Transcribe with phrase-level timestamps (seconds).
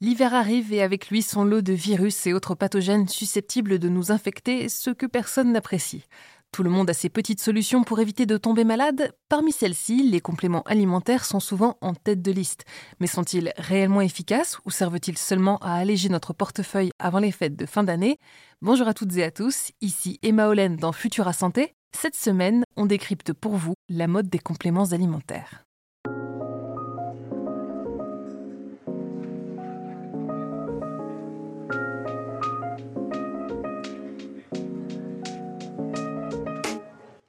[0.00, 4.12] L'hiver arrive et avec lui son lot de virus et autres pathogènes susceptibles de nous
[4.12, 6.04] infecter, ce que personne n'apprécie.
[6.52, 9.12] Tout le monde a ses petites solutions pour éviter de tomber malade.
[9.28, 12.64] Parmi celles-ci, les compléments alimentaires sont souvent en tête de liste.
[13.00, 17.66] Mais sont-ils réellement efficaces ou servent-ils seulement à alléger notre portefeuille avant les fêtes de
[17.66, 18.20] fin d'année?
[18.62, 21.74] Bonjour à toutes et à tous, ici Emma Hollen dans Futura Santé.
[21.92, 25.67] Cette semaine, on décrypte pour vous la mode des compléments alimentaires.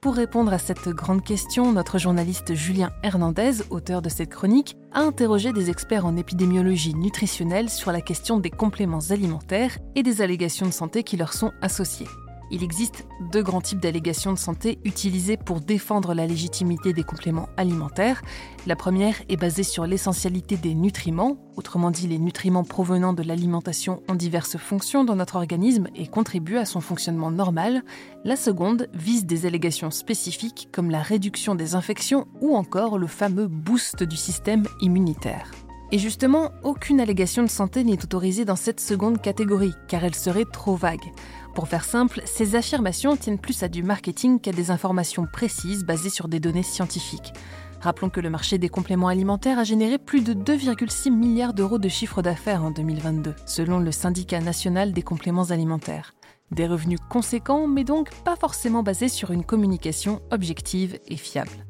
[0.09, 5.01] Pour répondre à cette grande question, notre journaliste Julien Hernandez, auteur de cette chronique, a
[5.01, 10.65] interrogé des experts en épidémiologie nutritionnelle sur la question des compléments alimentaires et des allégations
[10.65, 12.07] de santé qui leur sont associées.
[12.51, 17.49] Il existe deux grands types d'allégations de santé utilisées pour défendre la légitimité des compléments
[17.57, 18.21] alimentaires.
[18.65, 24.01] La première est basée sur l'essentialité des nutriments, autrement dit les nutriments provenant de l'alimentation
[24.09, 27.83] ont diverses fonctions dans notre organisme et contribuent à son fonctionnement normal.
[28.23, 33.47] La seconde vise des allégations spécifiques comme la réduction des infections ou encore le fameux
[33.47, 35.51] boost du système immunitaire.
[35.91, 40.45] Et justement, aucune allégation de santé n'est autorisée dans cette seconde catégorie, car elle serait
[40.45, 41.11] trop vague.
[41.55, 46.09] Pour faire simple, ces affirmations tiennent plus à du marketing qu'à des informations précises basées
[46.09, 47.33] sur des données scientifiques.
[47.81, 51.87] Rappelons que le marché des compléments alimentaires a généré plus de 2,6 milliards d'euros de
[51.87, 56.13] chiffre d'affaires en 2022, selon le syndicat national des compléments alimentaires.
[56.51, 61.65] Des revenus conséquents, mais donc pas forcément basés sur une communication objective et fiable.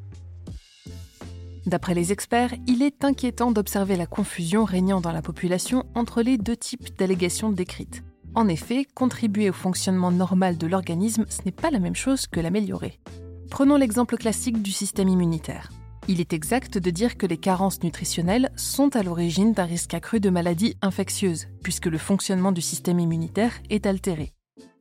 [1.65, 6.37] D'après les experts, il est inquiétant d'observer la confusion régnant dans la population entre les
[6.39, 8.03] deux types d'allégations décrites.
[8.39, 12.39] En effet, contribuer au fonctionnement normal de l'organisme, ce n'est pas la même chose que
[12.39, 12.97] l'améliorer.
[13.51, 15.73] Prenons l'exemple classique du système immunitaire.
[16.07, 20.21] Il est exact de dire que les carences nutritionnelles sont à l'origine d'un risque accru
[20.21, 24.31] de maladies infectieuses, puisque le fonctionnement du système immunitaire est altéré.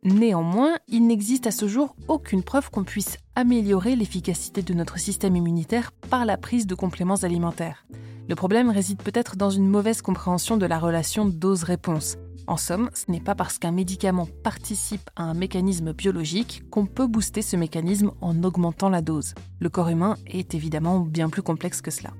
[0.04, 5.34] Néanmoins, il n'existe à ce jour aucune preuve qu'on puisse améliorer l'efficacité de notre système
[5.34, 7.88] immunitaire par la prise de compléments alimentaires.
[8.28, 12.19] Le problème réside peut-être dans une mauvaise compréhension de la relation dose-réponse.
[12.48, 17.06] En somme, ce n'est pas parce qu'un médicament participe à un mécanisme biologique qu'on peut
[17.06, 19.34] booster ce mécanisme en augmentant la dose.
[19.60, 22.14] Le corps humain est évidemment bien plus complexe que cela.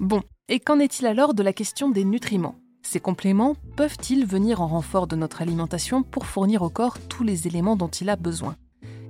[0.00, 2.56] Bon, et qu'en est-il alors de la question des nutriments?
[2.82, 7.46] Ces compléments peuvent-ils venir en renfort de notre alimentation pour fournir au corps tous les
[7.46, 8.56] éléments dont il a besoin?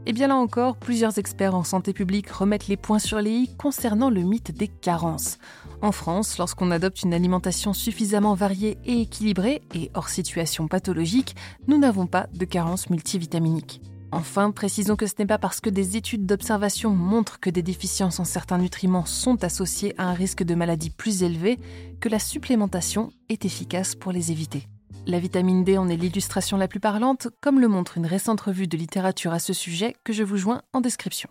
[0.07, 3.57] Eh bien là encore, plusieurs experts en santé publique remettent les points sur les i
[3.57, 5.39] concernant le mythe des carences.
[5.83, 11.37] En France, lorsqu'on adopte une alimentation suffisamment variée et équilibrée, et hors situation pathologique,
[11.69, 13.83] nous n'avons pas de carences multivitaminiques.
[14.11, 18.19] Enfin, précisons que ce n'est pas parce que des études d'observation montrent que des déficiences
[18.19, 21.59] en certains nutriments sont associées à un risque de maladie plus élevé
[22.01, 24.67] que la supplémentation est efficace pour les éviter.
[25.07, 28.69] La vitamine D en est l'illustration la plus parlante, comme le montre une récente revue
[28.69, 31.31] de littérature à ce sujet que je vous joins en description.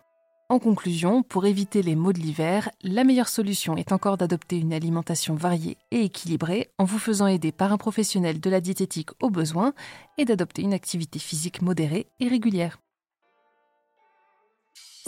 [0.52, 4.74] En conclusion, pour éviter les maux de l'hiver, la meilleure solution est encore d'adopter une
[4.74, 9.30] alimentation variée et équilibrée en vous faisant aider par un professionnel de la diététique au
[9.30, 9.74] besoin
[10.18, 12.80] et d'adopter une activité physique modérée et régulière.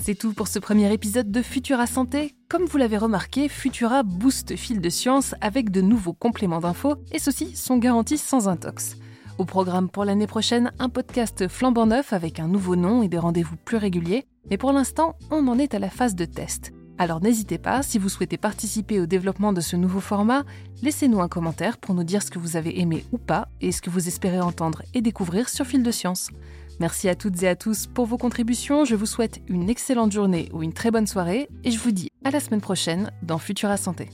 [0.03, 2.33] C'est tout pour ce premier épisode de Futura Santé.
[2.49, 7.19] Comme vous l'avez remarqué, Futura booste fil de science avec de nouveaux compléments d'infos et
[7.19, 8.97] ceux-ci sont garantis sans intox.
[9.37, 13.19] Au programme pour l'année prochaine, un podcast flambant neuf avec un nouveau nom et des
[13.19, 14.25] rendez-vous plus réguliers.
[14.49, 16.73] Mais pour l'instant, on en est à la phase de test.
[16.97, 20.45] Alors n'hésitez pas, si vous souhaitez participer au développement de ce nouveau format,
[20.81, 23.83] laissez-nous un commentaire pour nous dire ce que vous avez aimé ou pas et ce
[23.83, 26.29] que vous espérez entendre et découvrir sur Fil de Science.
[26.81, 30.49] Merci à toutes et à tous pour vos contributions, je vous souhaite une excellente journée
[30.51, 33.77] ou une très bonne soirée et je vous dis à la semaine prochaine dans Futura
[33.77, 34.09] Santé.